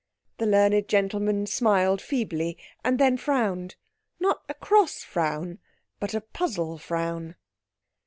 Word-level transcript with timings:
The 0.39 0.47
learned 0.47 0.87
gentleman 0.87 1.45
smiled 1.45 2.01
feebly 2.01 2.57
and 2.83 2.97
then 2.99 3.17
frowned—not 3.17 4.41
a 4.49 4.55
cross 4.55 5.03
frown, 5.03 5.59
but 5.99 6.15
a 6.15 6.21
puzzle 6.21 6.79
frown. 6.79 7.35